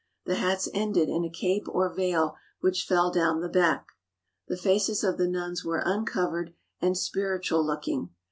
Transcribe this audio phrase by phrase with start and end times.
[0.25, 3.85] The hats ended in a cape or veil which fell down the back.
[4.47, 8.09] The faces of the nuns were uncovered and spiritual looking.